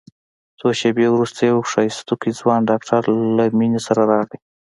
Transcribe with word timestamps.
څو 0.59 0.67
شېبې 0.79 1.07
وروسته 1.11 1.39
يو 1.51 1.57
ښايستوکى 1.71 2.31
ځوان 2.39 2.59
ډاکتر 2.69 3.01
له 3.37 3.43
مينې 3.59 3.79
سره 3.87 4.01
راغى. 4.11 4.37